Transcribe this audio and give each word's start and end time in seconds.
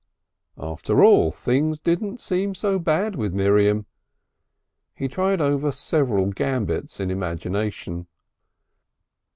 After 0.57 1.03
all, 1.03 1.31
things 1.31 1.77
didn't 1.77 2.19
seem 2.19 2.55
so 2.55 2.79
bad 2.79 3.15
with 3.15 3.35
Miriam. 3.35 3.85
He 4.95 5.07
tried 5.07 5.39
over 5.39 5.71
several 5.71 6.25
gambits 6.31 6.99
in 6.99 7.11
imagination. 7.11 8.07